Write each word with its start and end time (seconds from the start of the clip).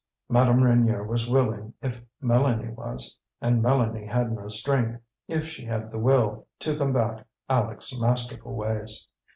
Madame 0.29 0.61
Reynier 0.63 1.05
was 1.05 1.29
willing 1.29 1.73
if 1.79 2.01
Mélanie 2.23 2.73
was; 2.75 3.19
and 3.39 3.61
Mélanie 3.63 4.11
had 4.11 4.31
no 4.31 4.47
strength, 4.47 4.99
if 5.27 5.45
she 5.45 5.63
had 5.63 5.91
the 5.91 5.99
will, 5.99 6.47
to 6.57 6.75
combat 6.75 7.27
Aleck's 7.47 7.95
masterful 7.99 8.55
ways. 8.55 9.07